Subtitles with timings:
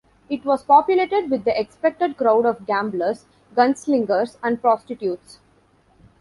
[0.31, 5.37] It was populated with the expected crowd of gamblers, gunslingers, and prostitutes.